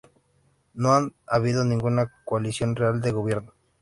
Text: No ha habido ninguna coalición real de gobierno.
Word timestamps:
No 0.73 0.93
ha 0.93 1.11
habido 1.27 1.63
ninguna 1.63 2.11
coalición 2.25 2.75
real 2.75 3.01
de 3.01 3.11
gobierno. 3.11 3.53